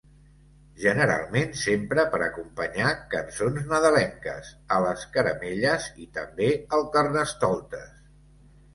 [0.85, 7.91] Generalment s'empra per acompanyar cançons nadalenques, a les caramelles i també al Carnestoltes.